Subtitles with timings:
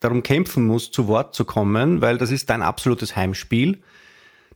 [0.00, 3.80] darum kämpfen muss, zu Wort zu kommen, weil das ist dein absolutes Heimspiel.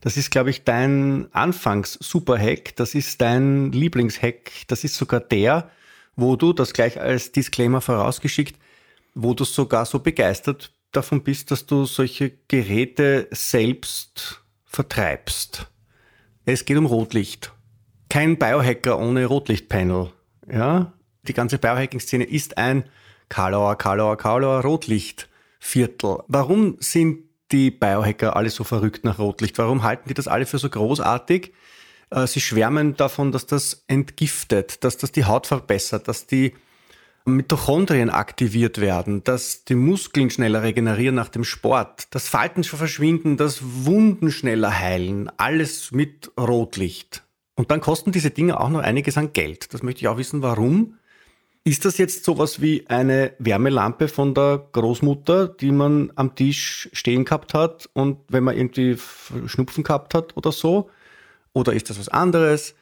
[0.01, 2.75] Das ist, glaube ich, dein Anfangs-Superhack.
[2.75, 4.51] Das ist dein Lieblingshack.
[4.67, 5.69] Das ist sogar der,
[6.15, 8.57] wo du, das gleich als Disclaimer vorausgeschickt,
[9.13, 15.67] wo du sogar so begeistert davon bist, dass du solche Geräte selbst vertreibst.
[16.45, 17.51] Es geht um Rotlicht.
[18.09, 20.11] Kein Biohacker ohne Rotlichtpanel.
[20.51, 20.93] Ja?
[21.27, 22.85] Die ganze Biohacking-Szene ist ein
[23.29, 25.27] Karlauer, Karlauer, Karlauer Rotlicht.
[25.65, 26.19] Viertel.
[26.27, 29.57] Warum sind die Biohacker alle so verrückt nach Rotlicht?
[29.57, 31.53] Warum halten die das alle für so großartig?
[32.11, 36.53] Äh, sie schwärmen davon, dass das entgiftet, dass das die Haut verbessert, dass die
[37.25, 43.35] Mitochondrien aktiviert werden, dass die Muskeln schneller regenerieren nach dem Sport, dass Falten schon verschwinden,
[43.35, 45.31] dass Wunden schneller heilen.
[45.37, 47.23] Alles mit Rotlicht.
[47.55, 49.73] Und dann kosten diese Dinge auch noch einiges an Geld.
[49.73, 50.99] Das möchte ich auch wissen, warum.
[51.67, 57.25] Ist das jetzt sowas wie eine Wärmelampe von der Großmutter, die man am Tisch stehen
[57.25, 58.97] gehabt hat und wenn man irgendwie
[59.47, 60.91] Schnupfen gehabt hat oder so?
[61.53, 62.75] Oder ist das was anderes?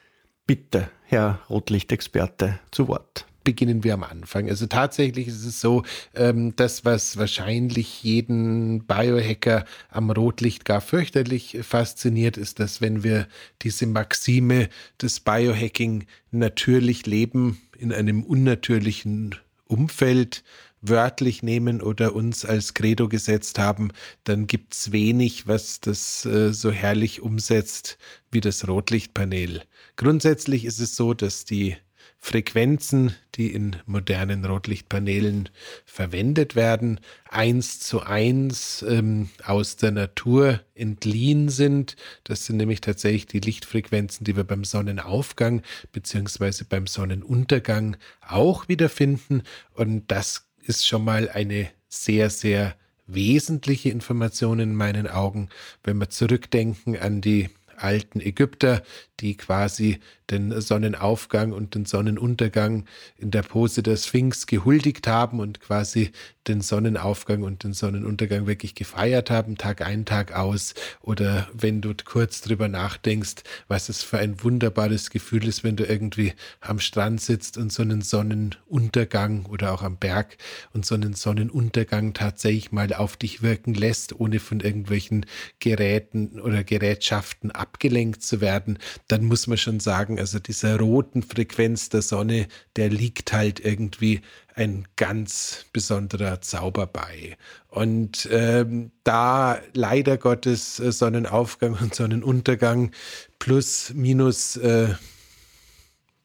[0.46, 4.48] Bitte, Herr Rotlichtexperte, zu Wort beginnen wir am Anfang.
[4.48, 5.84] Also tatsächlich ist es so,
[6.14, 13.28] ähm, das, was wahrscheinlich jeden Biohacker am Rotlicht gar fürchterlich fasziniert, ist, dass wenn wir
[13.62, 14.68] diese Maxime
[15.00, 19.34] des Biohacking natürlich leben, in einem unnatürlichen
[19.66, 20.42] Umfeld
[20.80, 23.90] wörtlich nehmen oder uns als Credo gesetzt haben,
[24.24, 27.98] dann gibt es wenig, was das äh, so herrlich umsetzt
[28.30, 29.62] wie das Rotlichtpanel.
[29.96, 31.76] Grundsätzlich ist es so, dass die
[32.24, 35.50] Frequenzen, die in modernen Rotlichtpanelen
[35.84, 36.98] verwendet werden,
[37.28, 41.96] eins zu eins ähm, aus der Natur entliehen sind.
[42.24, 45.60] Das sind nämlich tatsächlich die Lichtfrequenzen, die wir beim Sonnenaufgang
[45.92, 49.42] beziehungsweise beim Sonnenuntergang auch wiederfinden.
[49.74, 52.74] Und das ist schon mal eine sehr, sehr
[53.06, 55.50] wesentliche Information in meinen Augen,
[55.82, 58.82] wenn wir zurückdenken an die alten Ägypter,
[59.20, 62.86] die quasi den Sonnenaufgang und den Sonnenuntergang
[63.18, 66.12] in der Pose der Sphinx gehuldigt haben und quasi
[66.48, 70.74] den Sonnenaufgang und den Sonnenuntergang wirklich gefeiert haben, Tag ein, Tag aus.
[71.00, 75.84] Oder wenn du kurz drüber nachdenkst, was es für ein wunderbares Gefühl ist, wenn du
[75.84, 80.36] irgendwie am Strand sitzt und so einen Sonnenuntergang oder auch am Berg
[80.72, 85.26] und so einen Sonnenuntergang tatsächlich mal auf dich wirken lässt, ohne von irgendwelchen
[85.60, 88.78] Geräten oder Gerätschaften abgelenkt zu werden,
[89.08, 94.22] dann muss man schon sagen, also dieser roten Frequenz der Sonne, der liegt halt irgendwie
[94.54, 97.36] ein ganz besonderer Zauber bei.
[97.68, 102.92] Und ähm, da leider Gottes äh, Sonnenaufgang und Sonnenuntergang
[103.38, 104.94] plus minus äh,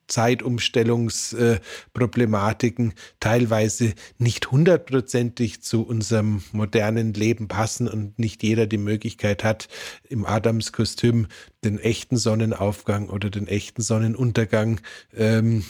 [0.10, 9.68] Zeitumstellungsproblematiken teilweise nicht hundertprozentig zu unserem modernen Leben passen und nicht jeder die Möglichkeit hat,
[10.10, 11.28] im Adamskostüm
[11.64, 14.82] den echten Sonnenaufgang oder den echten Sonnenuntergang
[15.16, 15.64] ähm,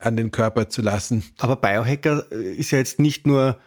[0.00, 1.24] an den Körper zu lassen.
[1.38, 3.58] Aber Biohacker äh, ist ja jetzt nicht nur,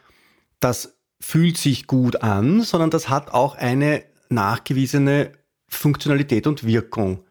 [0.59, 5.31] das fühlt sich gut an, sondern das hat auch eine nachgewiesene
[5.67, 7.23] Funktionalität und Wirkung.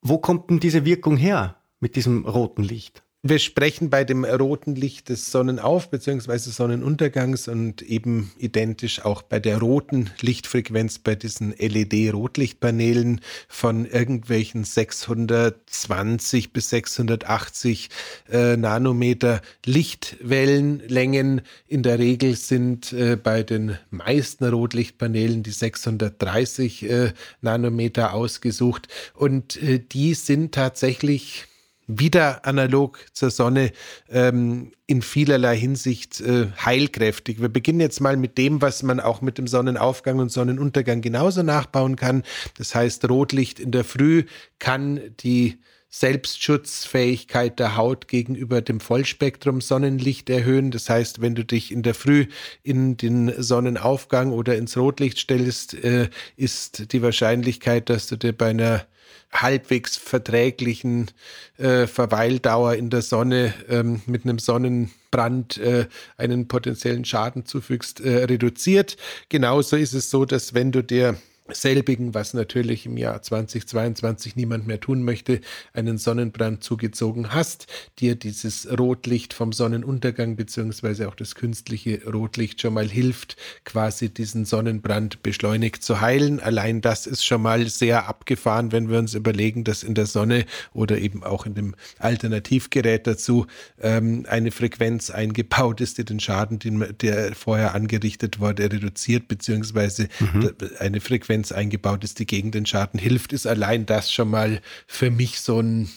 [0.00, 1.56] Wo kommt denn diese Wirkung her?
[1.86, 3.04] Mit diesem roten Licht.
[3.22, 6.38] Wir sprechen bei dem roten Licht des Sonnenauf- bzw.
[6.38, 16.52] Sonnenuntergangs und eben identisch auch bei der roten Lichtfrequenz bei diesen LED-Rotlichtpanelen von irgendwelchen 620
[16.52, 17.90] bis 680
[18.30, 21.42] äh, Nanometer Lichtwellenlängen.
[21.66, 29.60] In der Regel sind äh, bei den meisten Rotlichtpanelen die 630 äh, Nanometer ausgesucht und
[29.62, 31.46] äh, die sind tatsächlich
[31.86, 33.72] wieder analog zur Sonne
[34.08, 37.40] ähm, in vielerlei Hinsicht äh, heilkräftig.
[37.40, 41.42] Wir beginnen jetzt mal mit dem, was man auch mit dem Sonnenaufgang und Sonnenuntergang genauso
[41.42, 42.22] nachbauen kann.
[42.58, 44.24] Das heißt, Rotlicht in der Früh
[44.58, 50.70] kann die Selbstschutzfähigkeit der Haut gegenüber dem Vollspektrum Sonnenlicht erhöhen.
[50.70, 52.26] Das heißt, wenn du dich in der Früh
[52.62, 58.50] in den Sonnenaufgang oder ins Rotlicht stellst, äh, ist die Wahrscheinlichkeit, dass du dir bei
[58.50, 58.86] einer
[59.32, 61.10] halbwegs verträglichen
[61.58, 65.86] äh, Verweildauer in der Sonne ähm, mit einem Sonnenbrand äh,
[66.16, 68.96] einen potenziellen Schaden zufügst, äh, reduziert.
[69.28, 71.16] Genauso ist es so, dass wenn du dir
[71.52, 75.40] selbigen, was natürlich im Jahr 2022 niemand mehr tun möchte,
[75.72, 77.66] einen Sonnenbrand zugezogen hast,
[77.98, 84.44] dir dieses Rotlicht vom Sonnenuntergang beziehungsweise auch das künstliche Rotlicht schon mal hilft, quasi diesen
[84.44, 86.40] Sonnenbrand beschleunigt zu heilen.
[86.40, 90.46] Allein das ist schon mal sehr abgefahren, wenn wir uns überlegen, dass in der Sonne
[90.72, 93.46] oder eben auch in dem Alternativgerät dazu
[93.80, 100.08] ähm, eine Frequenz eingebaut ist, die den Schaden, den, der vorher angerichtet wurde, reduziert, beziehungsweise
[100.20, 100.50] mhm.
[100.78, 104.60] eine Frequenz Sequenz eingebaut ist, die gegen den Schaden hilft, ist allein das schon mal
[104.86, 105.90] für mich so ein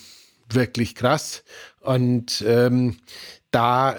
[0.50, 1.44] wirklich krass.
[1.80, 2.98] Und ähm,
[3.50, 3.96] da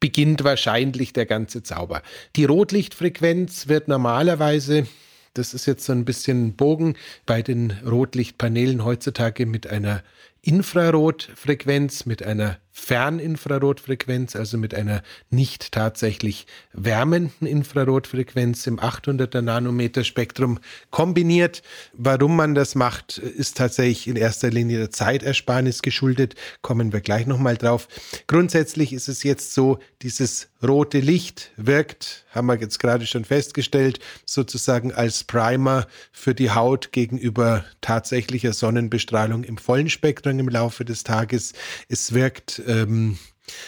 [0.00, 2.02] beginnt wahrscheinlich der ganze Zauber.
[2.36, 4.86] Die Rotlichtfrequenz wird normalerweise
[5.34, 10.02] das ist jetzt so ein bisschen Bogen bei den Rotlichtpanelen heutzutage mit einer
[10.42, 20.60] Infrarotfrequenz, mit einer Ferninfrarotfrequenz, also mit einer nicht tatsächlich wärmenden Infrarotfrequenz im 800er Nanometer Spektrum
[20.90, 21.62] kombiniert.
[21.92, 26.36] Warum man das macht, ist tatsächlich in erster Linie der Zeitersparnis geschuldet.
[26.62, 27.88] Kommen wir gleich nochmal drauf.
[28.26, 34.00] Grundsätzlich ist es jetzt so, dieses rote Licht wirkt, haben wir jetzt gerade schon festgestellt,
[34.24, 41.04] sozusagen als Primer für die Haut gegenüber tatsächlicher Sonnenbestrahlung im vollen Spektrum im Laufe des
[41.04, 41.52] Tages.
[41.88, 43.18] Es wirkt ähm,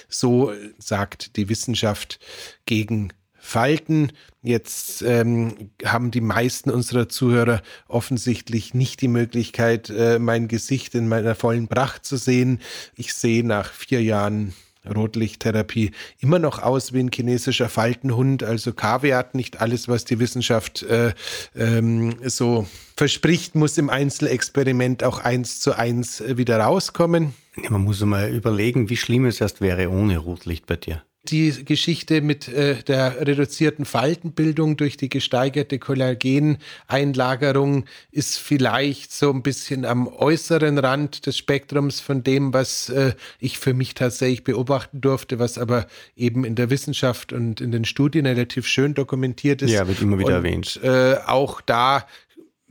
[0.09, 2.21] so sagt die Wissenschaft
[2.67, 4.13] gegen Falten.
[4.43, 11.09] Jetzt ähm, haben die meisten unserer Zuhörer offensichtlich nicht die Möglichkeit, äh, mein Gesicht in
[11.09, 12.61] meiner vollen Pracht zu sehen.
[12.95, 14.55] Ich sehe nach vier Jahren
[14.89, 18.43] Rotlichttherapie immer noch aus wie ein chinesischer Faltenhund.
[18.43, 21.13] Also Kaviat, nicht alles, was die Wissenschaft äh,
[21.57, 27.35] ähm, so verspricht, muss im Einzelexperiment auch eins zu eins äh, wieder rauskommen.
[27.69, 32.21] Man muss mal überlegen, wie schlimm es erst wäre ohne Rotlicht bei dir die Geschichte
[32.23, 40.09] mit äh, der reduzierten Faltenbildung durch die gesteigerte Kollageneinlagerung ist vielleicht so ein bisschen am
[40.09, 45.59] äußeren Rand des Spektrums von dem, was äh, ich für mich tatsächlich beobachten durfte, was
[45.59, 45.87] aber
[46.17, 49.73] eben in der Wissenschaft und in den Studien relativ schön dokumentiert ist.
[49.73, 50.81] Ja, wird immer wieder und, erwähnt.
[50.83, 52.07] Äh, auch da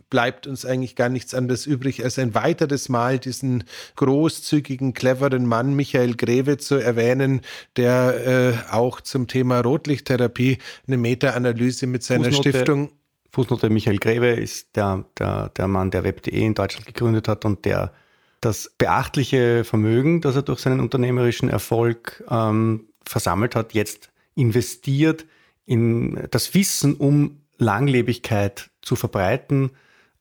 [0.10, 3.64] bleibt uns eigentlich gar nichts anderes übrig, als ein weiteres Mal diesen
[3.96, 7.42] großzügigen, cleveren Mann Michael Greve zu erwähnen,
[7.76, 8.26] der
[8.70, 10.58] äh, auch zum Thema Rotlichttherapie
[10.88, 12.92] eine Meta-Analyse mit seiner Fußnote, Stiftung.
[13.32, 17.66] Fußnote Michael Greve ist der, der, der Mann, der Web.de in Deutschland gegründet hat und
[17.66, 17.94] der
[18.42, 25.26] das beachtliche Vermögen, das er durch seinen unternehmerischen Erfolg ähm, versammelt hat, jetzt investiert
[25.66, 29.72] in das Wissen um Langlebigkeit zu verbreiten,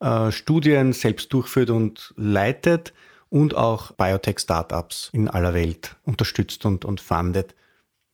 [0.01, 2.93] äh, Studien selbst durchführt und leitet
[3.29, 7.55] und auch Biotech-Startups in aller Welt unterstützt und, und fundet.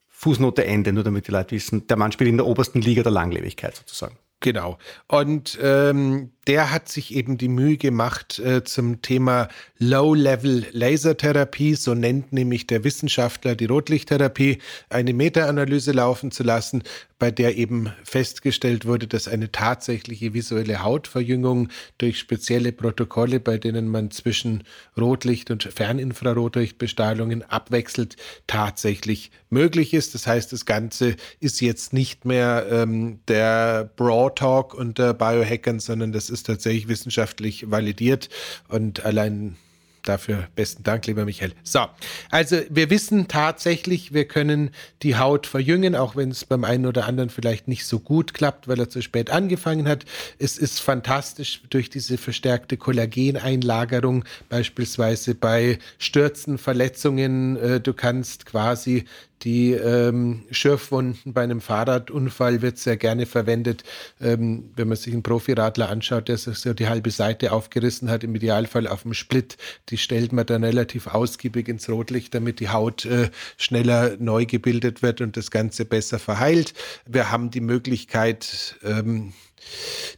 [0.08, 3.12] Fußnote Ende, nur damit die Leute wissen, der Mann spielt in der obersten Liga der
[3.12, 4.16] Langlebigkeit sozusagen.
[4.40, 4.78] Genau.
[5.08, 9.48] Und ähm, der hat sich eben die Mühe gemacht äh, zum Thema
[9.78, 14.58] Low-Level Lasertherapie, so nennt nämlich der Wissenschaftler die Rotlichttherapie,
[14.88, 16.82] eine Meta-Analyse laufen zu lassen,
[17.18, 23.88] bei der eben festgestellt wurde, dass eine tatsächliche visuelle Hautverjüngung durch spezielle Protokolle, bei denen
[23.88, 24.64] man zwischen
[24.96, 30.14] Rotlicht- und Ferninfrarotlichtbestrahlungen abwechselt, tatsächlich möglich ist.
[30.14, 36.12] Das heißt, das Ganze ist jetzt nicht mehr ähm, der Broad Talk unter Biohackern, sondern
[36.12, 38.28] das ist tatsächlich wissenschaftlich validiert
[38.68, 39.56] und allein
[40.04, 41.52] Dafür besten Dank, lieber Michael.
[41.62, 41.86] So,
[42.30, 44.68] also wir wissen tatsächlich, wir können
[45.02, 48.68] die Haut verjüngen, auch wenn es beim einen oder anderen vielleicht nicht so gut klappt,
[48.68, 50.04] weil er zu spät angefangen hat.
[50.38, 57.56] Es ist fantastisch durch diese verstärkte Kollageneinlagerung, beispielsweise bei Stürzen, Verletzungen.
[57.56, 59.06] Äh, du kannst quasi
[59.44, 63.84] die ähm, Schürfwunden bei einem Fahrradunfall wird sehr gerne verwendet.
[64.20, 68.24] Ähm, wenn man sich einen Profiradler anschaut, der sich so die halbe Seite aufgerissen hat,
[68.24, 69.58] im Idealfall auf dem Split,
[69.90, 75.02] die stellt man dann relativ ausgiebig ins Rotlicht, damit die Haut äh, schneller neu gebildet
[75.02, 76.72] wird und das Ganze besser verheilt.
[77.06, 79.34] Wir haben die Möglichkeit, ähm,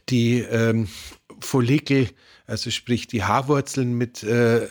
[0.07, 0.87] die ähm,
[1.41, 2.07] Follikel,
[2.45, 4.67] also sprich die Haarwurzeln mit äh,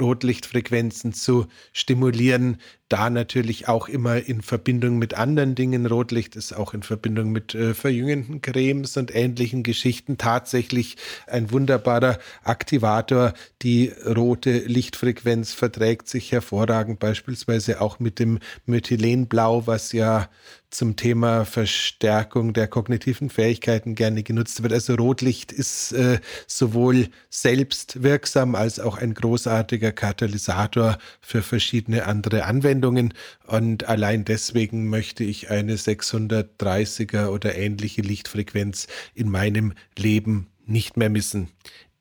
[0.00, 2.58] Rotlichtfrequenzen zu stimulieren.
[2.88, 5.86] Da natürlich auch immer in Verbindung mit anderen Dingen.
[5.86, 12.18] Rotlicht ist auch in Verbindung mit äh, verjüngenden Cremes und ähnlichen Geschichten tatsächlich ein wunderbarer
[12.44, 13.34] Aktivator.
[13.62, 20.28] Die rote Lichtfrequenz verträgt sich hervorragend, beispielsweise auch mit dem Methylenblau, was ja
[20.70, 24.72] zum Thema Verstärkung der kognitiven Fähigkeiten gerne genutzt wird.
[24.72, 32.44] Also Rotlicht ist äh, sowohl selbst wirksam als auch ein großartiger Katalysator für verschiedene andere
[32.44, 32.75] Anwendungen.
[32.84, 41.10] Und allein deswegen möchte ich eine 630er oder ähnliche Lichtfrequenz in meinem Leben nicht mehr
[41.10, 41.48] missen.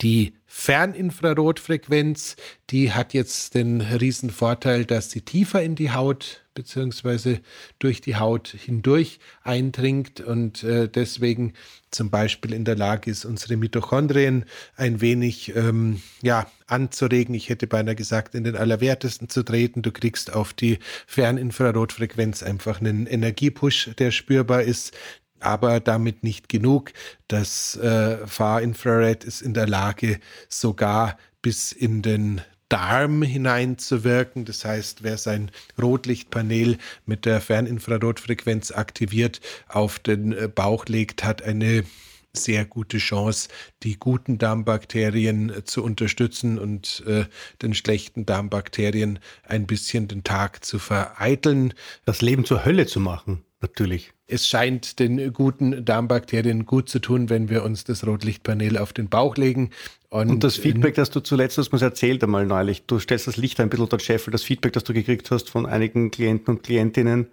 [0.01, 2.38] Die Ferninfrarotfrequenz,
[2.69, 7.41] die hat jetzt den riesen Vorteil, dass sie tiefer in die Haut beziehungsweise
[7.77, 11.53] durch die Haut hindurch eindringt und äh, deswegen
[11.91, 14.45] zum Beispiel in der Lage ist, unsere Mitochondrien
[14.77, 17.35] ein wenig ähm, ja, anzuregen.
[17.35, 19.81] Ich hätte beinahe gesagt, in den Allerwertesten zu treten.
[19.81, 24.93] Du kriegst auf die Ferninfrarotfrequenz einfach einen Energiepush, der spürbar ist
[25.45, 26.91] aber damit nicht genug.
[27.27, 34.45] Das äh, Fahrinfrared ist in der Lage, sogar bis in den Darm hineinzuwirken.
[34.45, 41.43] Das heißt, wer sein Rotlichtpanel mit der Ferninfrarotfrequenz aktiviert auf den äh, Bauch legt, hat
[41.43, 41.85] eine
[42.33, 43.49] sehr gute Chance,
[43.83, 47.25] die guten Darmbakterien äh, zu unterstützen und äh,
[47.61, 51.73] den schlechten Darmbakterien ein bisschen den Tag zu vereiteln.
[52.03, 57.29] Das Leben zur Hölle zu machen, natürlich es scheint den guten Darmbakterien gut zu tun,
[57.29, 59.70] wenn wir uns das Rotlichtpanel auf den Bauch legen.
[60.10, 63.38] Und, und das Feedback, das du zuletzt hast, mir erzählt einmal neulich, du stellst das
[63.38, 66.63] Licht ein bisschen dort Scheffel, das Feedback, das du gekriegt hast von einigen Klienten und
[66.63, 67.27] Klientinnen,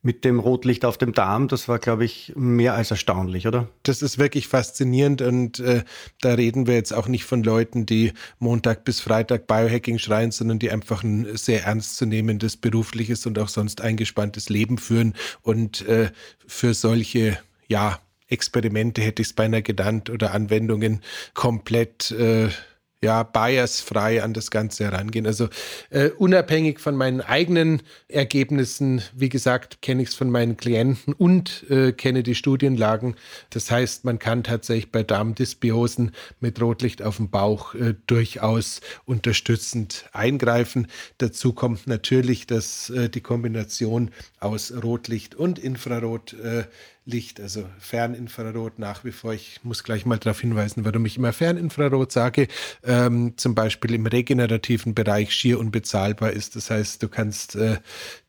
[0.00, 3.68] mit dem Rotlicht auf dem Darm, das war, glaube ich, mehr als erstaunlich, oder?
[3.82, 5.82] Das ist wirklich faszinierend und äh,
[6.20, 10.60] da reden wir jetzt auch nicht von Leuten, die Montag bis Freitag Biohacking schreien, sondern
[10.60, 16.10] die einfach ein sehr ernstzunehmendes berufliches und auch sonst eingespanntes Leben führen und äh,
[16.46, 21.00] für solche, ja, Experimente hätte ich es beinahe genannt oder Anwendungen
[21.32, 22.48] komplett äh,
[23.00, 25.26] ja, biasfrei an das Ganze herangehen.
[25.26, 25.48] Also
[25.90, 31.64] äh, unabhängig von meinen eigenen Ergebnissen, wie gesagt, kenne ich es von meinen Klienten und
[31.70, 33.14] äh, kenne die Studienlagen.
[33.50, 40.06] Das heißt, man kann tatsächlich bei Darmdysbiosen mit Rotlicht auf dem Bauch äh, durchaus unterstützend
[40.12, 40.88] eingreifen.
[41.18, 46.64] Dazu kommt natürlich, dass äh, die Kombination aus Rotlicht und Infrarot äh,
[47.08, 49.32] Licht, also Ferninfrarot nach wie vor.
[49.32, 52.48] Ich muss gleich mal darauf hinweisen, warum ich immer Ferninfrarot sage.
[52.84, 56.54] Ähm, zum Beispiel im regenerativen Bereich schier unbezahlbar ist.
[56.54, 57.78] Das heißt, du kannst äh,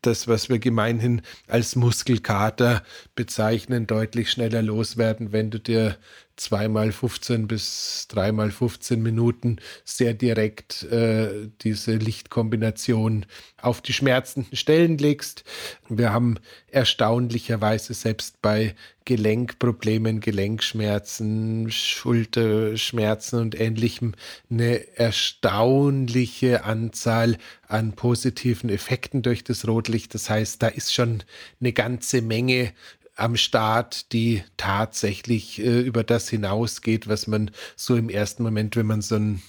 [0.00, 2.82] das, was wir gemeinhin als Muskelkater
[3.14, 5.96] bezeichnen, deutlich schneller loswerden, wenn du dir
[6.40, 13.26] zweimal 15 bis dreimal 15 Minuten sehr direkt äh, diese Lichtkombination
[13.60, 15.44] auf die schmerzenden Stellen legst.
[15.90, 16.38] Wir haben
[16.70, 24.14] erstaunlicherweise selbst bei Gelenkproblemen, Gelenkschmerzen, Schulterschmerzen und ähnlichem
[24.50, 27.36] eine erstaunliche Anzahl
[27.68, 30.14] an positiven Effekten durch das Rotlicht.
[30.14, 31.22] Das heißt, da ist schon
[31.60, 32.72] eine ganze Menge
[33.16, 38.86] am Start, die tatsächlich äh, über das hinausgeht, was man so im ersten Moment, wenn
[38.86, 39.42] man so ein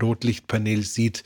[0.00, 1.22] Rotlichtpanel sieht,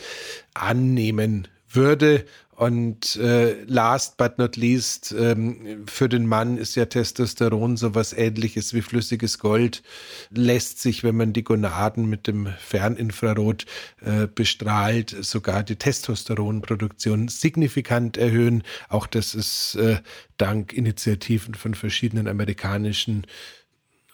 [0.55, 2.25] annehmen würde.
[2.59, 8.75] Und äh, last but not least, ähm, für den Mann ist ja Testosteron sowas ähnliches
[8.75, 9.85] wie flüssiges Gold,
[10.31, 13.65] lässt sich, wenn man die Gonaden mit dem Ferninfrarot
[14.00, 18.65] äh, bestrahlt, sogar die Testosteronproduktion signifikant erhöhen.
[18.88, 20.00] Auch das ist äh,
[20.37, 23.25] dank Initiativen von verschiedenen amerikanischen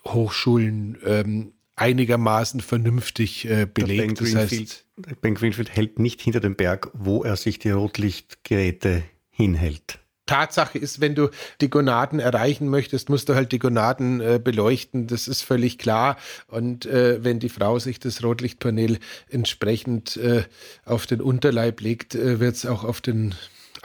[0.07, 4.21] Hochschulen ähm, einigermaßen vernünftig äh, belegt.
[4.21, 4.85] Das heißt,
[5.21, 9.99] ben Greenfield hält nicht hinter dem Berg, wo er sich die Rotlichtgeräte hinhält.
[10.27, 11.29] Tatsache ist, wenn du
[11.61, 15.07] die Gonaden erreichen möchtest, musst du halt die Gonaden äh, beleuchten.
[15.07, 16.17] Das ist völlig klar.
[16.49, 20.45] Und äh, wenn die Frau sich das Rotlichtpanel entsprechend äh,
[20.87, 23.35] auf den Unterleib legt, äh, wird es auch auf den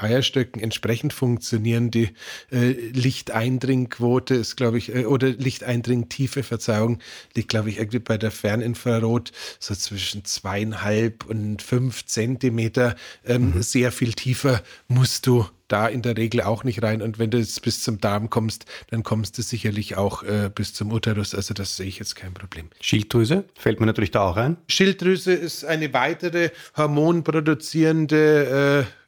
[0.02, 1.92] Eierstöcken entsprechend funktionieren.
[1.92, 2.10] Die
[2.52, 7.00] äh, Lichteindringquote ist, glaube ich, äh, oder Lichteindringtiefe, Verzeihung,
[7.36, 12.96] liegt, glaube ich, irgendwie bei der Ferninfrarot so zwischen zweieinhalb und fünf Zentimeter.
[13.26, 13.62] Ähm, mhm.
[13.62, 17.02] Sehr viel tiefer musst du da in der Regel auch nicht rein.
[17.02, 20.74] Und wenn du jetzt bis zum Darm kommst, dann kommst du sicherlich auch äh, bis
[20.74, 21.34] zum Uterus.
[21.34, 22.70] Also das sehe ich jetzt kein Problem.
[22.82, 24.58] Schilddrüse fällt mir natürlich da auch ein.
[24.68, 28.99] Schilddrüse ist eine weitere hormonproduzierende äh,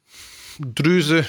[0.58, 1.24] Drüse,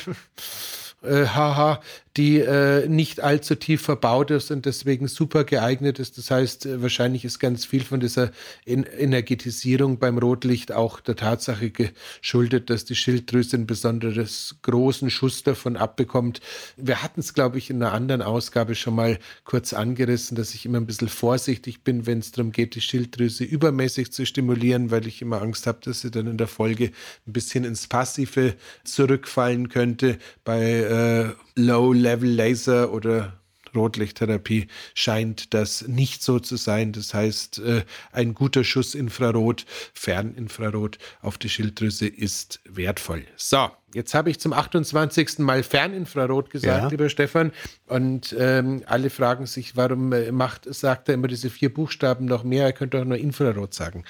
[1.03, 1.81] äh, haha,
[2.15, 6.17] die äh, nicht allzu tief verbaut ist und deswegen super geeignet ist.
[6.19, 8.31] Das heißt, äh, wahrscheinlich ist ganz viel von dieser
[8.65, 15.41] en Energetisierung beim Rotlicht auch der Tatsache geschuldet, dass die Schilddrüse einen besonders großen Schuss
[15.41, 16.39] davon abbekommt.
[16.77, 20.67] Wir hatten es, glaube ich, in einer anderen Ausgabe schon mal kurz angerissen, dass ich
[20.67, 25.07] immer ein bisschen vorsichtig bin, wenn es darum geht, die Schilddrüse übermäßig zu stimulieren, weil
[25.07, 26.91] ich immer Angst habe, dass sie dann in der Folge
[27.25, 28.53] ein bisschen ins Passive
[28.83, 30.19] zurückfallen könnte.
[30.43, 33.33] Bei äh, Low-Level-Laser oder
[33.75, 36.91] Rotlichttherapie scheint das nicht so zu sein.
[36.91, 43.25] Das heißt, äh, ein guter Schuss Infrarot, Ferninfrarot auf die Schilddrüse ist wertvoll.
[43.35, 45.39] So, Jetzt habe ich zum 28.
[45.39, 46.87] Mal Ferninfrarot gesagt, ja.
[46.87, 47.51] lieber Stefan.
[47.87, 52.43] Und ähm, alle fragen sich, warum äh, macht, sagt er immer diese vier Buchstaben noch
[52.43, 52.65] mehr?
[52.65, 54.03] Er könnte auch nur Infrarot sagen.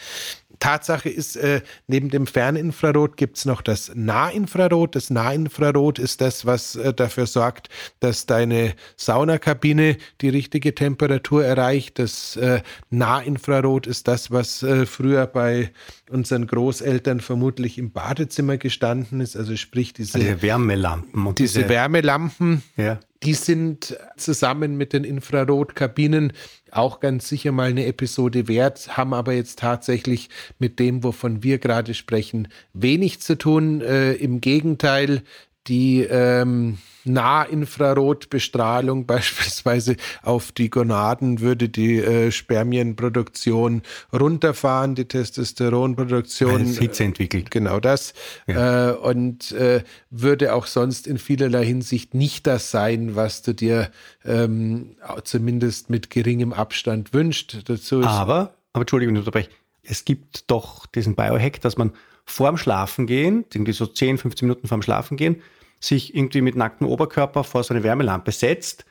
[0.64, 4.96] Tatsache ist, äh, neben dem Ferninfrarot gibt es noch das Nahinfrarot.
[4.96, 7.68] Das Nahinfrarot ist das, was äh, dafür sorgt,
[8.00, 12.00] dass deine Saunakabine die richtige Temperatur erreicht.
[12.00, 15.72] Das äh, Nahinfrarot ist das, was äh, früher bei
[16.10, 19.36] unseren Großeltern vermutlich im Badezimmer gestanden ist.
[19.36, 21.28] Also sprich diese also Wärmelampen.
[21.28, 23.02] Und diese, diese Wärmelampen, ja.
[23.24, 26.34] Die sind zusammen mit den Infrarotkabinen
[26.72, 31.60] auch ganz sicher mal eine Episode wert, haben aber jetzt tatsächlich mit dem, wovon wir
[31.60, 33.82] gerade sprechen, wenig zu tun.
[33.82, 35.22] Äh, Im Gegenteil,
[35.68, 43.82] die ähm, Nahinfrarotbestrahlung beispielsweise auf die Gonaden würde die äh, Spermienproduktion
[44.12, 46.66] runterfahren, die Testosteronproduktion.
[46.66, 47.52] Weil Hitze entwickelt.
[47.52, 48.14] Genau das.
[48.48, 48.92] Ja.
[48.92, 53.92] Äh, und äh, würde auch sonst in vielerlei Hinsicht nicht das sein, was du dir
[54.26, 57.58] ähm, zumindest mit geringem Abstand wünscht.
[57.66, 59.50] Dazu aber, aber Entschuldigung, unterbreche.
[59.84, 61.92] Es gibt doch diesen Biohack, dass man
[62.26, 65.42] vorm Schlafengehen, irgendwie so 10, 15 Minuten vorm Schlafengehen,
[65.84, 68.86] sich irgendwie mit nacktem Oberkörper vor so eine Wärmelampe setzt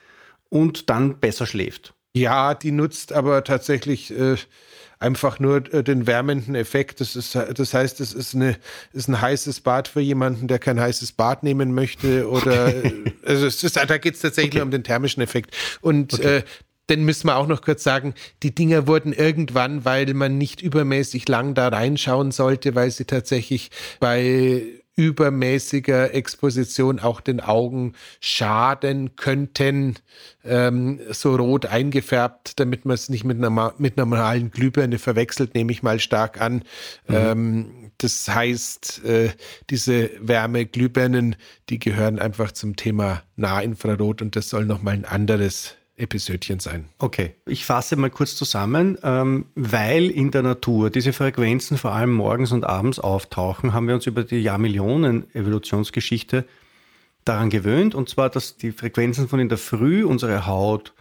[0.49, 1.95] und dann besser schläft.
[2.15, 4.37] Ja, die nutzt aber tatsächlich äh,
[4.99, 7.01] einfach nur äh, den wärmenden Effekt.
[7.01, 8.57] Das, ist, das heißt, es ist, eine,
[8.93, 12.29] ist ein heißes Bad für jemanden, der kein heißes Bad nehmen möchte.
[12.29, 13.05] Oder okay.
[13.07, 14.63] Äh, also es ist, da geht es tatsächlich okay.
[14.63, 15.57] um den thermischen Effekt.
[15.81, 16.39] Und okay.
[16.39, 16.43] äh,
[16.91, 18.13] den müssen wir auch noch kurz sagen,
[18.43, 23.71] die Dinger wurden irgendwann, weil man nicht übermäßig lang da reinschauen sollte, weil sie tatsächlich
[24.01, 29.97] bei übermäßiger Exposition auch den Augen schaden könnten,
[30.45, 35.55] ähm, so rot eingefärbt, damit man es nicht mit einer, mit einer normalen Glühbirne verwechselt,
[35.55, 36.63] nehme ich mal stark an.
[37.09, 37.15] Mhm.
[37.15, 39.31] Ähm, das heißt, äh,
[39.71, 41.37] diese Wärmeglühbirnen,
[41.69, 46.87] die gehören einfach zum Thema Nahinfrarot und das soll nochmal ein anderes Episödchen sein.
[46.99, 48.99] Okay, ich fasse mal kurz zusammen.
[49.03, 53.95] Ähm, weil in der Natur diese Frequenzen vor allem morgens und abends auftauchen, haben wir
[53.95, 56.45] uns über die Jahrmillionen Evolutionsgeschichte
[57.25, 57.95] daran gewöhnt.
[57.95, 60.93] Und zwar, dass die Frequenzen von in der Früh unsere Haut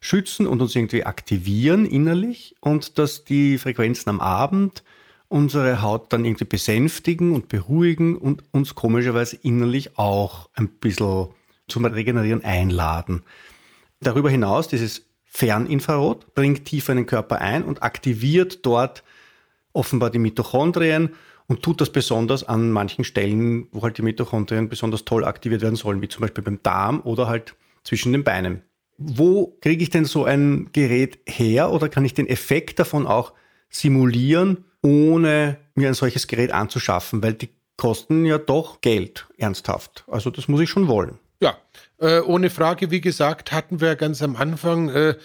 [0.00, 4.82] schützen und uns irgendwie aktivieren innerlich und dass die Frequenzen am Abend
[5.28, 11.28] unsere Haut dann irgendwie besänftigen und beruhigen und uns komischerweise innerlich auch ein bisschen
[11.68, 13.22] zum Regenerieren einladen.
[14.02, 19.02] Darüber hinaus, dieses Ferninfrarot bringt tiefer in den Körper ein und aktiviert dort
[19.72, 21.10] offenbar die Mitochondrien
[21.46, 25.76] und tut das besonders an manchen Stellen, wo halt die Mitochondrien besonders toll aktiviert werden
[25.76, 28.62] sollen, wie zum Beispiel beim Darm oder halt zwischen den Beinen.
[28.98, 33.32] Wo kriege ich denn so ein Gerät her oder kann ich den Effekt davon auch
[33.70, 37.22] simulieren, ohne mir ein solches Gerät anzuschaffen?
[37.22, 40.04] Weil die kosten ja doch Geld, ernsthaft.
[40.08, 41.18] Also das muss ich schon wollen.
[41.42, 41.56] Ja,
[41.98, 44.90] äh, ohne Frage, wie gesagt, hatten wir ganz am Anfang.
[44.90, 45.16] Äh,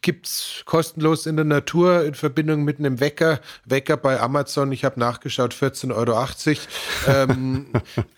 [0.00, 3.40] gibt es kostenlos in der Natur in Verbindung mit einem Wecker.
[3.64, 6.28] Wecker bei Amazon, ich habe nachgeschaut, 14,80 Euro.
[7.08, 7.66] ähm,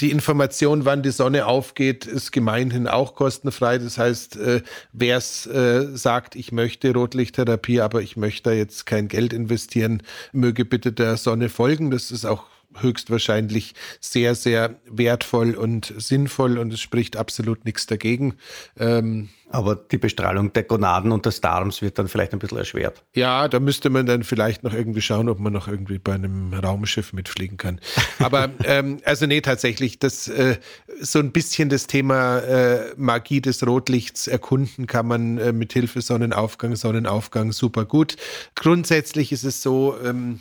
[0.01, 3.79] die Information, wann die Sonne aufgeht, ist gemeinhin auch kostenfrei.
[3.79, 4.61] Das heißt, äh,
[4.93, 10.03] wer es äh, sagt, ich möchte Rotlichttherapie, aber ich möchte da jetzt kein Geld investieren,
[10.33, 11.91] möge bitte der Sonne folgen.
[11.91, 12.45] Das ist auch
[12.83, 18.35] höchstwahrscheinlich sehr, sehr wertvoll und sinnvoll und es spricht absolut nichts dagegen.
[18.79, 23.03] Ähm, aber die Bestrahlung der Gonaden und des Darms wird dann vielleicht ein bisschen erschwert.
[23.15, 26.53] Ja, da müsste man dann vielleicht noch irgendwie schauen, ob man noch irgendwie bei einem
[26.53, 27.81] Raumschiff mitfliegen kann.
[28.19, 30.59] Aber ähm, also nee, tatsächlich, das äh,
[31.01, 36.03] so ein bisschen das Thema äh, Magie des Rotlichts erkunden kann man äh, mit Hilfe
[36.03, 38.17] Sonnenaufgang, Sonnenaufgang super gut.
[38.55, 40.41] Grundsätzlich ist es so, ähm,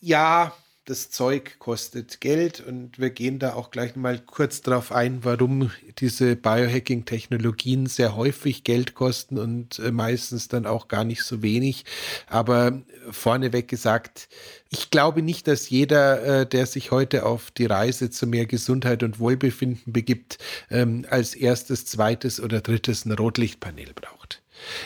[0.00, 0.52] ja,
[0.86, 5.72] das Zeug kostet Geld und wir gehen da auch gleich mal kurz darauf ein, warum
[5.98, 11.84] diese Biohacking-Technologien sehr häufig Geld kosten und äh, meistens dann auch gar nicht so wenig.
[12.28, 14.28] Aber vorneweg gesagt,
[14.70, 19.02] ich glaube nicht, dass jeder, äh, der sich heute auf die Reise zu mehr Gesundheit
[19.02, 20.38] und Wohlbefinden begibt,
[20.70, 24.15] ähm, als erstes, zweites oder drittes ein Rotlichtpanel braucht.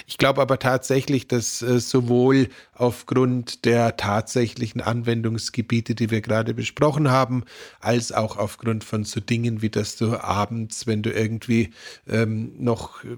[0.06, 7.10] Ich glaube aber tatsächlich, dass äh, sowohl aufgrund der tatsächlichen Anwendungsgebiete, die wir gerade besprochen
[7.10, 7.44] haben,
[7.80, 11.70] als auch aufgrund von so Dingen wie, dass du abends, wenn du irgendwie
[12.08, 13.16] ähm, noch äh,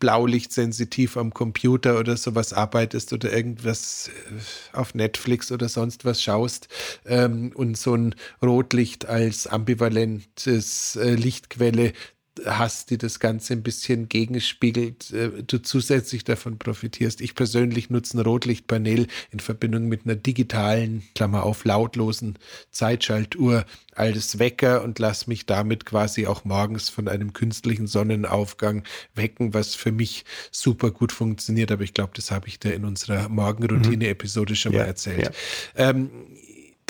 [0.00, 6.68] blaulichtsensitiv am Computer oder sowas arbeitest oder irgendwas äh, auf Netflix oder sonst was schaust
[7.06, 11.92] ähm, und so ein Rotlicht als ambivalentes äh, Lichtquelle
[12.46, 17.20] hast, die das Ganze ein bisschen gegenspiegelt, äh, du zusätzlich davon profitierst.
[17.20, 22.38] Ich persönlich nutze ein Rotlichtpanel in Verbindung mit einer digitalen, Klammer auf, lautlosen
[22.70, 29.52] Zeitschaltuhr als Wecker und lass mich damit quasi auch morgens von einem künstlichen Sonnenaufgang wecken,
[29.52, 31.70] was für mich super gut funktioniert.
[31.72, 35.32] Aber ich glaube, das habe ich dir in unserer Morgenroutine-Episode schon ja, mal erzählt.
[35.76, 35.90] Ja.
[35.90, 36.10] Ähm,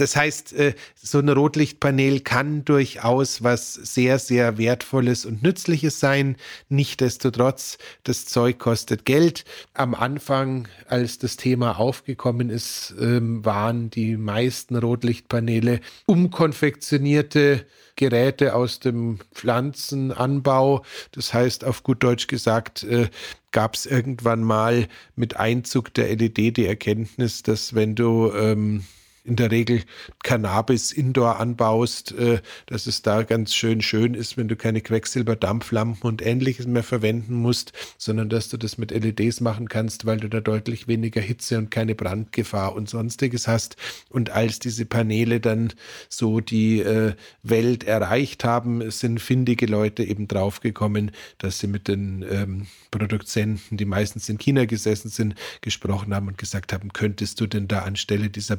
[0.01, 6.37] das heißt, äh, so ein Rotlichtpanel kann durchaus was sehr, sehr Wertvolles und Nützliches sein.
[6.71, 9.45] Nichtsdestotrotz, das Zeug kostet Geld.
[9.75, 18.81] Am Anfang, als das Thema aufgekommen ist, ähm, waren die meisten Rotlichtpaneele umkonfektionierte Geräte aus
[18.81, 20.83] dem Pflanzenanbau.
[21.13, 23.09] Das heißt, auf gut Deutsch gesagt, äh,
[23.51, 28.85] gab es irgendwann mal mit Einzug der LED die Erkenntnis, dass wenn du ähm,
[29.25, 29.83] in der Regel
[30.23, 36.09] Cannabis indoor anbaust, äh, dass es da ganz schön schön ist, wenn du keine Quecksilberdampflampen
[36.09, 40.29] und ähnliches mehr verwenden musst, sondern dass du das mit LEDs machen kannst, weil du
[40.29, 43.77] da deutlich weniger Hitze und keine Brandgefahr und sonstiges hast.
[44.09, 45.73] Und als diese Paneele dann
[46.09, 52.25] so die äh, Welt erreicht haben, sind findige Leute eben draufgekommen, dass sie mit den
[52.31, 57.47] ähm, Produzenten, die meistens in China gesessen sind, gesprochen haben und gesagt haben, könntest du
[57.47, 58.57] denn da anstelle dieser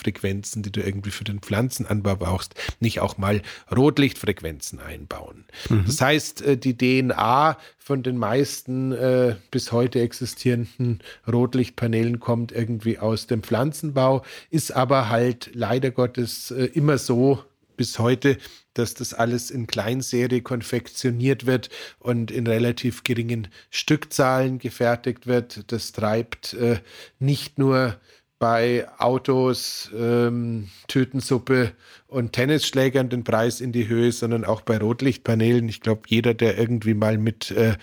[0.00, 3.42] Blaulichtfrequenzen, die du irgendwie für den Pflanzenanbau brauchst, nicht auch mal
[3.74, 5.44] Rotlichtfrequenzen einbauen?
[5.68, 5.84] Mhm.
[5.86, 12.98] Das heißt, äh, die DNA von den meisten äh, bis heute existierenden Rotlichtpanelen kommt irgendwie
[12.98, 17.42] aus dem Pflanzenbau, ist aber halt leider Gottes äh, immer so
[17.76, 18.36] bis heute,
[18.74, 25.72] dass das alles in Kleinserie konfektioniert wird und in relativ geringen Stückzahlen gefertigt wird.
[25.72, 26.80] Das treibt äh,
[27.18, 27.98] nicht nur
[28.40, 31.72] bei Autos, ähm, Tütensuppe
[32.08, 35.68] und Tennisschlägern den Preis in die Höhe, sondern auch bei Rotlichtpanelen.
[35.68, 37.76] Ich glaube, jeder, der irgendwie mal mit äh,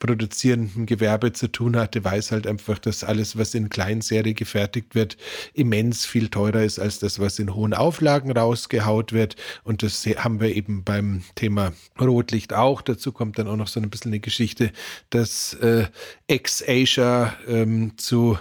[0.00, 5.16] produzierenden Gewerbe zu tun hatte, weiß halt einfach, dass alles, was in Kleinserie gefertigt wird,
[5.54, 9.36] immens viel teurer ist als das, was in hohen Auflagen rausgehaut wird.
[9.62, 12.82] Und das haben wir eben beim Thema Rotlicht auch.
[12.82, 14.72] Dazu kommt dann auch noch so ein bisschen eine Geschichte,
[15.10, 15.86] dass äh,
[16.26, 18.36] Ex-Asia ähm, zu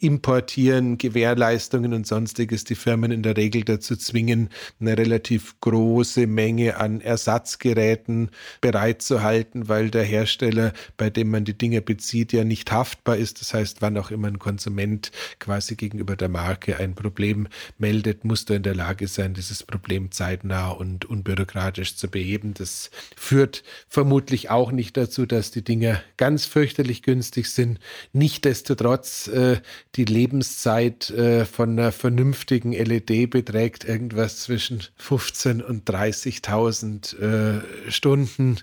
[0.00, 4.48] Importieren, Gewährleistungen und sonstiges die Firmen in der Regel dazu zwingen,
[4.80, 8.30] eine relativ große Menge an Ersatzgeräten
[8.60, 13.40] bereitzuhalten, weil der Hersteller, bei dem man die Dinge bezieht, ja nicht haftbar ist.
[13.40, 18.44] Das heißt, wann auch immer ein Konsument quasi gegenüber der Marke ein Problem meldet, muss
[18.44, 22.54] er in der Lage sein, dieses Problem zeitnah und unbürokratisch zu beheben.
[22.54, 27.78] Das führt vermutlich auch nicht dazu, dass die Dinge ganz fürchterlich günstig sind.
[28.12, 29.60] Nichtsdestotrotz äh,
[29.96, 38.58] die Lebenszeit äh, von einer vernünftigen LED beträgt irgendwas zwischen 15 und 30.000 äh, Stunden.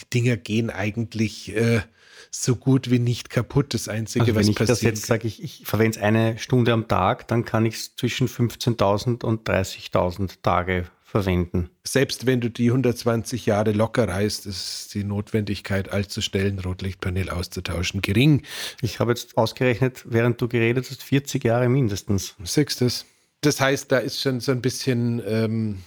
[0.00, 1.82] Die Dinger gehen eigentlich äh,
[2.30, 3.74] so gut wie nicht kaputt.
[3.74, 4.58] Das Einzige, also was passiert.
[4.58, 7.66] Wenn ich das jetzt sage, ich, ich verwende es eine Stunde am Tag, dann kann
[7.66, 11.68] ich es zwischen 15.000 und 30.000 Tage verwenden.
[11.84, 17.28] Selbst wenn du die 120 Jahre locker reist, ist die Notwendigkeit, allzu schnell ein Rotlichtpanel
[17.28, 18.44] auszutauschen, gering.
[18.80, 22.34] Ich habe jetzt ausgerechnet, während du geredet hast, 40 Jahre mindestens.
[22.42, 23.04] Sechstes.
[23.42, 25.78] Das heißt, da ist schon so ein bisschen ähm,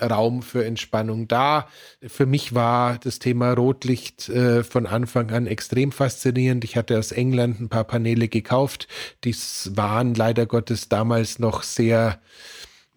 [0.00, 1.66] Raum für Entspannung da.
[2.06, 6.62] Für mich war das Thema Rotlicht äh, von Anfang an extrem faszinierend.
[6.62, 8.86] Ich hatte aus England ein paar Paneele gekauft.
[9.24, 9.34] Die
[9.74, 12.20] waren leider Gottes damals noch sehr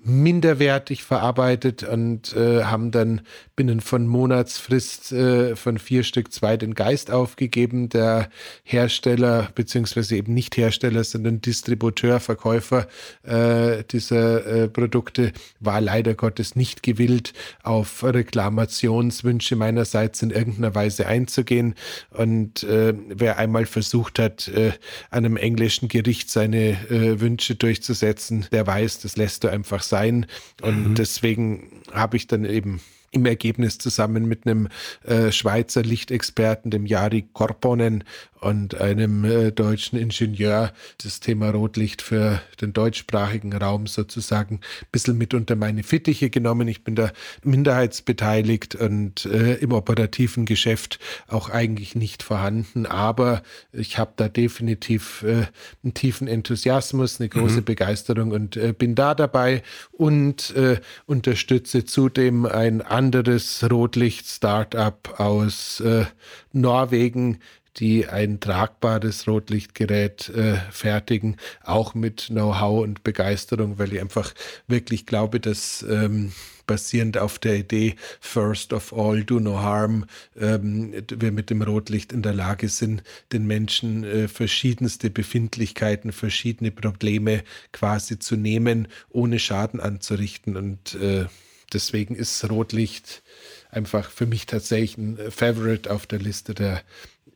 [0.03, 3.21] minderwertig verarbeitet und äh, haben dann
[3.55, 7.89] binnen von Monatsfrist äh, von vier Stück zwei den Geist aufgegeben.
[7.89, 8.29] Der
[8.63, 12.87] Hersteller, beziehungsweise eben nicht Hersteller, sondern Distributeur, Verkäufer
[13.21, 21.05] äh, dieser äh, Produkte war leider Gottes nicht gewillt, auf Reklamationswünsche meinerseits in irgendeiner Weise
[21.05, 21.75] einzugehen.
[22.09, 24.71] Und äh, wer einmal versucht hat, äh,
[25.11, 30.25] einem englischen Gericht seine Wünsche durchzusetzen, der weiß, das lässt du einfach sein.
[30.61, 30.95] Und mhm.
[30.95, 34.69] deswegen habe ich dann eben im Ergebnis zusammen mit einem
[35.03, 38.03] äh, Schweizer Lichtexperten, dem Jari Korponen,
[38.41, 45.17] und einem äh, deutschen Ingenieur das Thema Rotlicht für den deutschsprachigen Raum sozusagen ein bisschen
[45.17, 46.67] mit unter meine Fittiche genommen.
[46.67, 47.11] Ich bin da
[47.43, 55.21] minderheitsbeteiligt und äh, im operativen Geschäft auch eigentlich nicht vorhanden, aber ich habe da definitiv
[55.21, 55.45] äh,
[55.83, 57.65] einen tiefen Enthusiasmus, eine große mhm.
[57.65, 59.61] Begeisterung und äh, bin da dabei
[60.01, 66.05] und äh, unterstütze zudem ein anderes Rotlicht-Startup aus äh,
[66.53, 67.37] Norwegen,
[67.77, 74.33] die ein tragbares Rotlichtgerät äh, fertigen, auch mit Know-how und Begeisterung, weil ich einfach
[74.67, 76.31] wirklich glaube, dass ähm,
[76.71, 80.05] basierend auf der Idee First of all, do no harm,
[80.39, 86.71] ähm, wir mit dem Rotlicht in der Lage sind, den Menschen äh, verschiedenste Befindlichkeiten, verschiedene
[86.71, 90.55] Probleme quasi zu nehmen, ohne Schaden anzurichten.
[90.55, 91.25] Und äh,
[91.73, 93.21] deswegen ist Rotlicht
[93.69, 96.81] einfach für mich tatsächlich ein Favorite auf der Liste der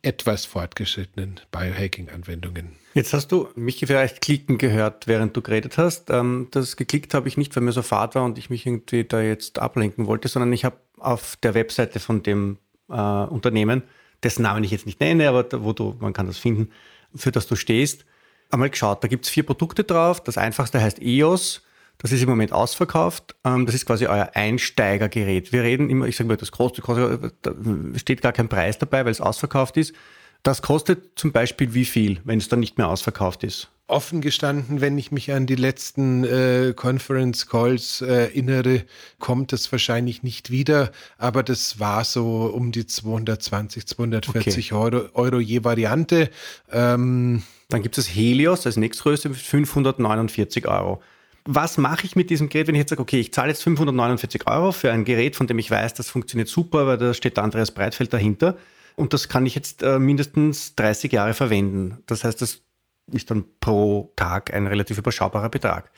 [0.05, 2.75] etwas fortgeschrittenen Biohacking-Anwendungen.
[2.93, 6.09] Jetzt hast du mich vielleicht klicken gehört, während du geredet hast.
[6.11, 9.03] Ähm, das geklickt habe ich nicht, weil mir so fad war und ich mich irgendwie
[9.03, 13.83] da jetzt ablenken wollte, sondern ich habe auf der Webseite von dem äh, Unternehmen,
[14.23, 16.69] dessen Namen ich jetzt nicht nenne, aber wo du, man kann das finden,
[17.15, 18.05] für das du stehst,
[18.51, 19.03] einmal geschaut.
[19.03, 20.23] Da gibt es vier Produkte drauf.
[20.23, 21.64] Das einfachste heißt EOS.
[21.97, 23.35] Das ist im Moment ausverkauft.
[23.43, 25.51] Ähm, das ist quasi euer Einsteigergerät.
[25.51, 27.53] Wir reden immer, ich sage mal, das kostet, da
[27.95, 29.93] steht gar kein Preis dabei, weil es ausverkauft ist.
[30.43, 33.69] Das kostet zum Beispiel wie viel, wenn es dann nicht mehr ausverkauft ist?
[33.87, 38.83] Offen gestanden, wenn ich mich an die letzten äh, Conference Calls äh, erinnere,
[39.19, 44.83] kommt es wahrscheinlich nicht wieder, aber das war so um die 220, 240 okay.
[44.83, 46.29] Euro, Euro, je Variante.
[46.71, 51.01] Ähm, dann gibt es Helios als nächstgrößte mit 549 Euro
[51.45, 54.47] was mache ich mit diesem Gerät, wenn ich jetzt sage, okay, ich zahle jetzt 549
[54.47, 57.71] Euro für ein Gerät, von dem ich weiß, das funktioniert super, weil da steht Andreas
[57.71, 58.57] Breitfeld dahinter
[58.95, 61.99] und das kann ich jetzt äh, mindestens 30 Jahre verwenden.
[62.07, 62.61] Das heißt, das
[63.11, 65.91] ist dann pro Tag ein relativ überschaubarer Betrag.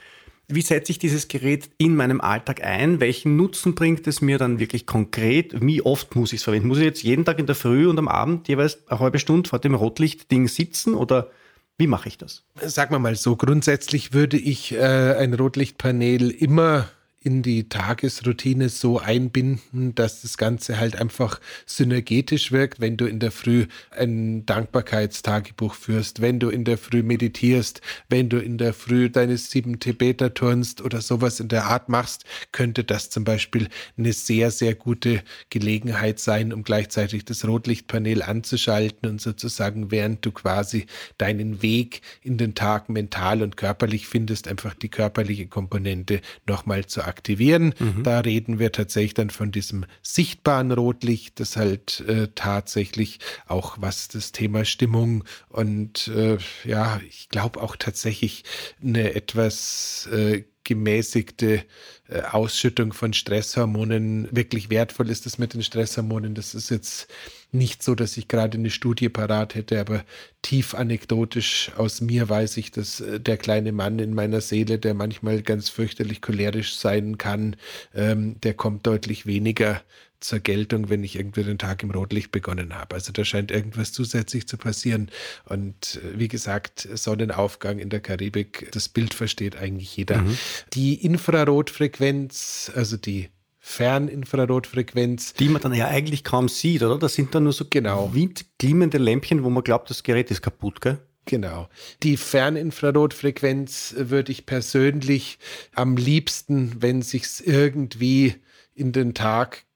[0.49, 3.01] Wie setze ich dieses Gerät in meinem Alltag ein?
[3.01, 5.61] Welchen Nutzen bringt es mir dann wirklich konkret?
[5.61, 6.69] Wie oft muss ich es verwenden?
[6.69, 9.49] Muss ich jetzt jeden Tag in der Früh und am Abend jeweils eine halbe Stunde
[9.49, 11.31] vor dem Rotlichtding sitzen oder
[11.77, 12.43] wie mache ich das?
[12.55, 16.89] Sagen wir mal so, grundsätzlich würde ich äh, ein Rotlichtpanel immer
[17.27, 23.19] in die Tagesroutine so einbinden, dass das Ganze halt einfach synergetisch wirkt, wenn du in
[23.19, 28.73] der Früh ein Dankbarkeitstagebuch führst, wenn du in der Früh meditierst, wenn du in der
[28.73, 33.67] Früh deine sieben Tibeter turnst oder sowas in der Art machst, könnte das zum Beispiel
[33.97, 40.31] eine sehr, sehr gute Gelegenheit sein, um gleichzeitig das Rotlichtpanel anzuschalten und sozusagen, während du
[40.31, 40.85] quasi
[41.17, 47.01] deinen Weg in den Tag mental und körperlich findest, einfach die körperliche Komponente nochmal zu
[47.01, 47.73] aktivieren aktivieren.
[47.79, 48.03] Mhm.
[48.03, 54.07] Da reden wir tatsächlich dann von diesem sichtbaren Rotlicht, das halt äh, tatsächlich auch was
[54.07, 58.43] das Thema Stimmung und äh, ja, ich glaube auch tatsächlich
[58.81, 61.63] eine etwas äh, gemäßigte
[62.09, 66.35] äh, Ausschüttung von Stresshormonen wirklich wertvoll ist das mit den Stresshormonen.
[66.35, 67.07] Das ist jetzt
[67.53, 70.03] nicht so, dass ich gerade eine Studie parat hätte, aber
[70.41, 74.93] tief anekdotisch aus mir weiß ich, dass äh, der kleine Mann in meiner Seele, der
[74.93, 77.55] manchmal ganz fürchterlich cholerisch sein kann,
[77.95, 79.81] ähm, der kommt deutlich weniger
[80.19, 82.95] zur Geltung, wenn ich irgendwie den Tag im Rotlicht begonnen habe.
[82.95, 85.09] Also da scheint irgendwas zusätzlich zu passieren.
[85.45, 90.21] Und äh, wie gesagt, Sonnenaufgang in der Karibik, das Bild versteht eigentlich jeder.
[90.21, 90.37] Mhm.
[90.73, 95.33] Die Infrarotfrequenz, also die Ferninfrarotfrequenz.
[95.33, 96.97] Die man dann ja eigentlich kaum sieht, oder?
[96.97, 98.13] Das sind dann nur so genau.
[98.13, 100.99] windglimmende Lämpchen, wo man glaubt, das Gerät ist kaputt, gell?
[101.25, 101.67] Genau.
[102.01, 105.37] Die Ferninfrarotfrequenz würde ich persönlich
[105.75, 108.35] am liebsten, wenn sich's irgendwie
[108.73, 109.66] in den Tag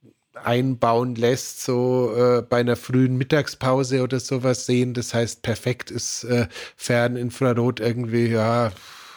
[0.45, 4.93] einbauen lässt, so äh, bei einer frühen Mittagspause oder sowas sehen.
[4.93, 8.71] Das heißt, perfekt ist äh, Ferninfrarot irgendwie, ja,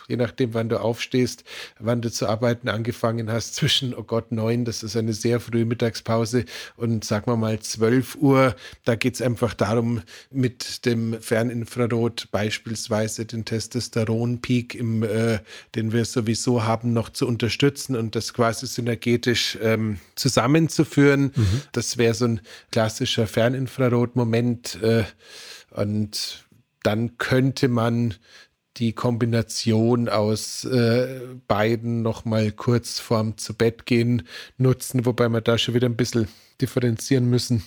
[0.08, 1.44] je nachdem, wann du aufstehst,
[1.78, 5.64] wann du zu arbeiten angefangen hast, zwischen, oh Gott, neun, das ist eine sehr frühe
[5.64, 6.44] Mittagspause
[6.76, 13.24] und sagen wir mal zwölf Uhr, da geht es einfach darum, mit dem Ferninfrarot beispielsweise
[13.24, 15.38] den Testosteronpeak, im, äh,
[15.74, 21.32] den wir sowieso haben, noch zu unterstützen und das quasi synergetisch ähm, zusammenzuführen.
[21.34, 21.62] Mhm.
[21.72, 22.40] Das wäre so ein
[22.70, 25.04] klassischer Ferninfrarot-Moment äh,
[25.70, 26.44] und
[26.82, 28.14] dann könnte man
[28.76, 34.26] die Kombination aus äh, beiden nochmal kurz vorm zu Bett gehen
[34.58, 36.28] nutzen, wobei wir da schon wieder ein bisschen
[36.60, 37.64] differenzieren müssen.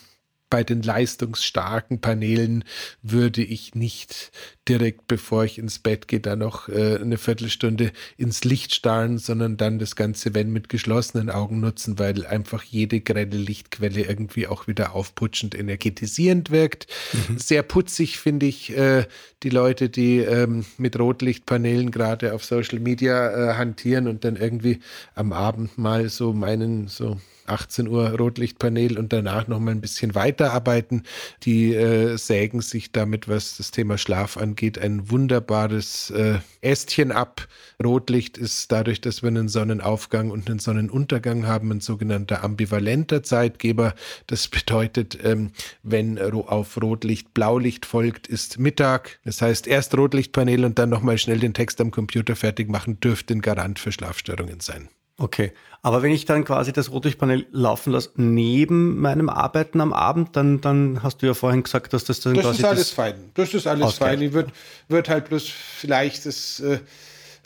[0.49, 2.63] Bei den leistungsstarken Paneelen
[3.01, 4.31] würde ich nicht
[4.67, 9.57] direkt, bevor ich ins Bett gehe, da noch äh, eine Viertelstunde ins Licht starren, sondern
[9.57, 14.67] dann das Ganze, wenn mit geschlossenen Augen nutzen, weil einfach jede grelle Lichtquelle irgendwie auch
[14.67, 16.87] wieder aufputschend, energetisierend wirkt.
[17.13, 17.37] Mhm.
[17.37, 19.05] Sehr putzig finde ich äh,
[19.43, 24.79] die Leute, die ähm, mit Rotlichtpaneelen gerade auf Social Media äh, hantieren und dann irgendwie
[25.15, 27.17] am Abend mal so meinen, so
[27.49, 31.03] 18 Uhr Rotlichtpanel und danach noch mal ein bisschen weiterarbeiten.
[31.43, 37.47] Die äh, sägen sich damit, was das Thema Schlaf angeht, ein wunderbares äh, Ästchen ab.
[37.83, 43.93] Rotlicht ist dadurch, dass wir einen Sonnenaufgang und einen Sonnenuntergang haben, ein sogenannter ambivalenter Zeitgeber.
[44.27, 45.51] Das bedeutet, ähm,
[45.83, 49.19] wenn auf Rotlicht Blaulicht folgt, ist Mittag.
[49.23, 53.33] Das heißt, erst Rotlichtpanel und dann nochmal schnell den Text am Computer fertig machen, dürfte
[53.33, 54.89] ein Garant für Schlafstörungen sein.
[55.19, 55.51] Okay,
[55.81, 60.61] aber wenn ich dann quasi das Rotlichtpanel laufen lasse neben meinem Arbeiten am Abend, dann,
[60.61, 62.59] dann hast du ja vorhin gesagt, dass das dann das quasi.
[62.59, 63.31] Ist alles fein.
[63.33, 64.19] Das ist alles ausgleicht.
[64.19, 64.27] fein.
[64.27, 64.51] Ich würde
[64.89, 66.59] würd halt bloß vielleicht das.
[66.59, 66.79] Äh,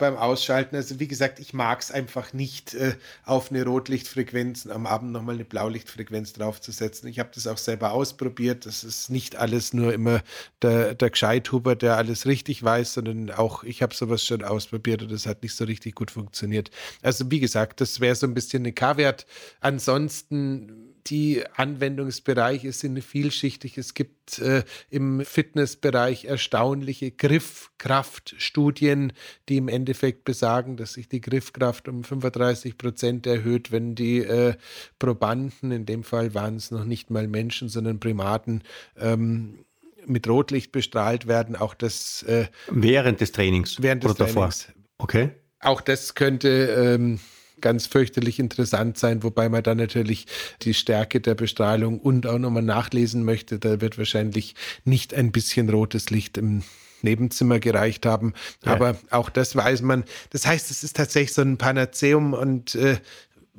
[0.02, 0.76] beim Ausschalten.
[0.76, 5.36] Also wie gesagt, ich mag es einfach nicht, äh, auf eine Rotlichtfrequenz am Abend nochmal
[5.36, 7.08] eine Blaulichtfrequenz draufzusetzen.
[7.08, 8.66] Ich habe das auch selber ausprobiert.
[8.66, 10.24] Das ist nicht alles nur immer
[10.64, 15.12] der, der Gescheithuber, der alles richtig weiß, sondern auch ich habe sowas schon ausprobiert und
[15.12, 16.72] das hat nicht so richtig gut funktioniert.
[17.04, 19.28] Also wie gesagt, das wäre so ein bisschen eine K-Wert.
[19.60, 23.78] Ansonsten die Anwendungsbereiche sind vielschichtig.
[23.78, 29.14] Es gibt äh, im Fitnessbereich erstaunliche Griffkraftstudien,
[29.50, 34.56] die im Endeffekt besagen, dass sich die Griffkraft um 35 Prozent erhöht, wenn die äh,
[35.00, 38.64] Probanden, in dem Fall waren es noch nicht mal Menschen, sondern Primaten,
[38.98, 39.66] ähm,
[40.06, 41.56] mit Rotlicht bestrahlt werden.
[41.56, 44.68] Auch das äh, während des Trainings während des oder Trainings.
[44.68, 44.82] davor.
[44.98, 45.30] Okay.
[45.60, 47.20] Auch das könnte ähm,
[47.62, 50.28] ganz fürchterlich interessant sein, wobei man dann natürlich
[50.62, 53.60] die Stärke der Bestrahlung und auch nochmal nachlesen möchte.
[53.60, 56.64] Da wird wahrscheinlich nicht ein bisschen rotes Licht im
[57.04, 58.34] Nebenzimmer gereicht haben.
[58.66, 58.74] Ja.
[58.74, 60.04] Aber auch das weiß man.
[60.30, 62.98] Das heißt, es ist tatsächlich so ein Panaceum und äh,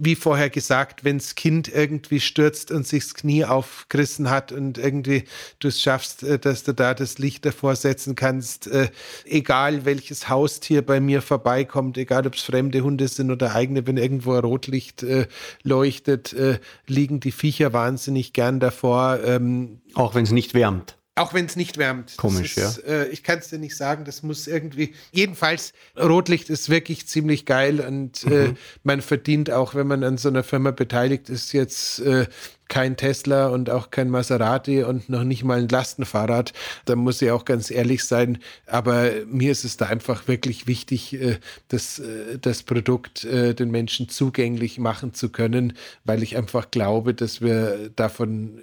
[0.05, 4.77] wie vorher gesagt, wenn das Kind irgendwie stürzt und sich das Knie aufgerissen hat und
[4.77, 5.25] irgendwie
[5.61, 8.91] du es schaffst, äh, dass du da das Licht davor setzen kannst, äh,
[9.25, 13.97] egal welches Haustier bei mir vorbeikommt, egal ob es fremde Hunde sind oder eigene, wenn
[13.97, 15.29] irgendwo ein Rotlicht äh,
[15.63, 19.21] leuchtet, äh, liegen die Viecher wahnsinnig gern davor.
[19.25, 20.97] Ähm, Auch wenn es nicht wärmt.
[21.15, 22.17] Auch wenn es nicht wärmt.
[22.17, 23.03] Komisch, ist, ja.
[23.03, 24.95] Äh, ich kann es dir nicht sagen, das muss irgendwie.
[25.11, 28.53] Jedenfalls, Rotlicht ist wirklich ziemlich geil und äh, mhm.
[28.53, 32.29] äh, man verdient auch, wenn man an so einer Firma beteiligt ist, jetzt äh,
[32.69, 36.55] kein Tesla und auch kein Maserati und noch nicht mal ein Lastenfahrrad.
[36.87, 38.39] Da muss ich auch ganz ehrlich sein.
[38.67, 41.37] Aber mir ist es da einfach wirklich wichtig, äh,
[41.69, 47.43] das, äh, das Produkt den Menschen zugänglich machen zu können, weil ich einfach glaube, dass
[47.43, 48.63] wir davon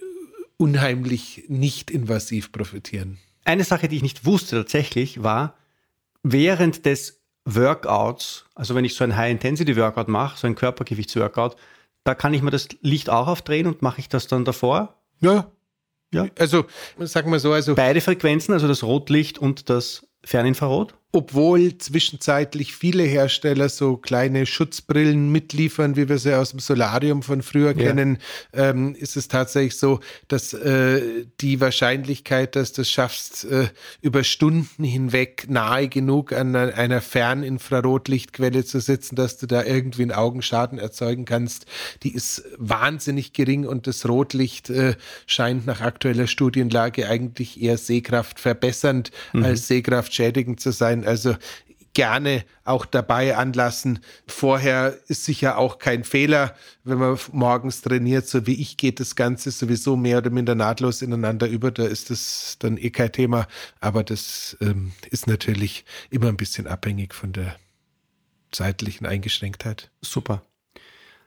[0.60, 3.18] unheimlich nicht invasiv profitieren.
[3.46, 5.56] Eine Sache, die ich nicht wusste tatsächlich, war,
[6.22, 11.56] während des Workouts, also wenn ich so ein High-Intensity-Workout mache, so ein Körpergewichtsworkout,
[12.04, 14.96] da kann ich mir das Licht auch aufdrehen und mache ich das dann davor?
[15.20, 15.52] Ja.
[16.14, 16.28] Ja.
[16.38, 16.66] Also,
[17.00, 17.76] sagen wir so, also.
[17.76, 20.96] Beide Frequenzen, also das Rotlicht und das Ferninfrarot?
[21.12, 27.42] Obwohl zwischenzeitlich viele Hersteller so kleine Schutzbrillen mitliefern, wie wir sie aus dem Solarium von
[27.42, 27.88] früher ja.
[27.88, 28.20] kennen,
[28.54, 33.70] ähm, ist es tatsächlich so, dass äh, die Wahrscheinlichkeit, dass du es schaffst, äh,
[34.02, 40.12] über Stunden hinweg nahe genug an einer Ferninfrarotlichtquelle zu sitzen, dass du da irgendwie einen
[40.12, 41.66] Augenschaden erzeugen kannst,
[42.04, 44.96] die ist wahnsinnig gering und das Rotlicht äh,
[45.26, 49.44] scheint nach aktueller Studienlage eigentlich eher Sehkraft verbessernd mhm.
[49.44, 51.10] als Sehkraft schädigend zu sein sein.
[51.10, 51.36] Also
[51.94, 54.00] gerne auch dabei anlassen.
[54.28, 59.16] Vorher ist sicher auch kein Fehler, wenn man morgens trainiert, so wie ich geht das
[59.16, 61.72] Ganze sowieso mehr oder minder nahtlos ineinander über.
[61.72, 63.48] Da ist das dann eh kein Thema.
[63.82, 67.56] Aber das ähm, ist natürlich immer ein bisschen abhängig von der
[68.52, 69.92] zeitlichen Eingeschränktheit.
[70.02, 70.44] Super.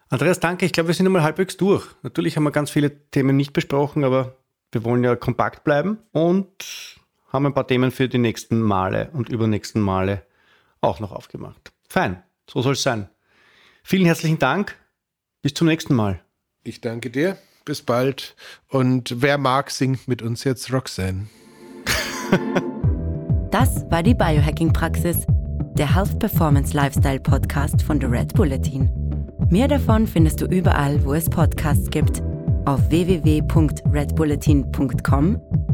[0.08, 0.66] Andreas, danke.
[0.66, 1.86] Ich glaube, wir sind einmal halbwegs durch.
[2.02, 4.36] Natürlich haben wir ganz viele Themen nicht besprochen, aber
[4.70, 7.01] wir wollen ja kompakt bleiben und
[7.32, 10.26] haben ein paar Themen für die nächsten Male und übernächsten Male
[10.80, 11.72] auch noch aufgemacht.
[11.88, 13.08] Fein, so soll es sein.
[13.82, 14.76] Vielen herzlichen Dank.
[15.40, 16.20] Bis zum nächsten Mal.
[16.62, 17.38] Ich danke dir.
[17.64, 18.36] Bis bald.
[18.68, 21.28] Und wer mag, singt mit uns jetzt Roxanne.
[23.50, 25.26] das war die Biohacking-Praxis,
[25.76, 28.90] der Health Performance Lifestyle Podcast von The Red Bulletin.
[29.50, 32.22] Mehr davon findest du überall, wo es Podcasts gibt,
[32.64, 35.71] auf www.redbulletin.com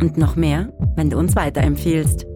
[0.00, 2.29] Und noch mehr, wenn du uns weiterempfiehlst.